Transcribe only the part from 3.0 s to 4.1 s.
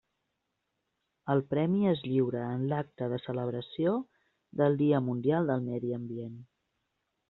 de celebració